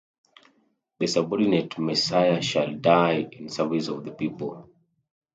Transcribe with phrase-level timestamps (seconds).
[0.97, 4.67] The subordinate Messiah shall die in service of the people.